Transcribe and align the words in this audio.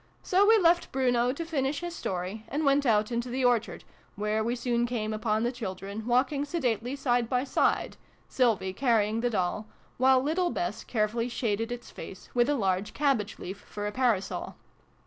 So 0.23 0.47
we 0.47 0.57
left 0.57 0.91
Bruno 0.91 1.31
to 1.31 1.45
finish 1.45 1.81
his 1.81 1.95
story, 1.95 2.43
and 2.47 2.65
went 2.65 2.87
out 2.87 3.11
into 3.11 3.29
the 3.29 3.45
orchard, 3.45 3.83
where 4.15 4.43
we 4.43 4.55
soon 4.55 4.87
came 4.87 5.13
upon 5.13 5.43
the 5.43 5.51
children, 5.51 6.07
walking 6.07 6.43
sedately 6.43 6.95
side 6.95 7.29
by 7.29 7.43
side, 7.43 7.97
Sylvie 8.27 8.73
carrying 8.73 9.21
the 9.21 9.29
doll, 9.29 9.67
while 9.99 10.19
little 10.19 10.49
Bess 10.49 10.83
carefully 10.83 11.29
shaded, 11.29 11.71
its 11.71 11.91
face, 11.91 12.29
with 12.33 12.49
a 12.49 12.55
large 12.55 12.95
cabbage 12.95 13.37
leaf 13.37 13.59
for 13.59 13.85
a 13.85 13.91
parasol. 13.91 14.55